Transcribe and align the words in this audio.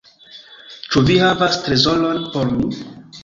Ĉu 0.93 1.03
vi 1.09 1.17
havas 1.25 1.59
trezoron 1.67 2.25
por 2.37 2.53
mi?" 2.57 2.71